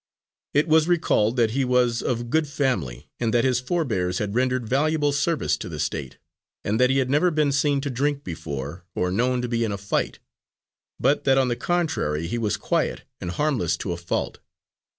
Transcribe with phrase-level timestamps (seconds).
[0.55, 4.67] It was recalled that he was of good family and that his forebears had rendered
[4.67, 6.17] valuable service to the State,
[6.65, 9.71] and that he had never been seen to drink before, or known to be in
[9.71, 10.17] a fight,
[10.99, 14.39] but that on the contrary he was quiet and harmless to a fault.